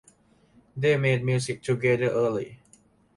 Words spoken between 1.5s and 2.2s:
together